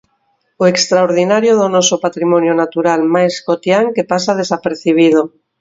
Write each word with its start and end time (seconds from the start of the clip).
O 0.63 0.65
extraordinario 0.73 1.53
do 1.59 1.67
noso 1.75 1.95
patrimonio 2.05 2.53
natural 2.61 3.01
máis 3.15 3.33
cotián 3.47 3.85
que 3.95 4.03
pasa 4.11 4.37
desapercibido. 4.41 5.21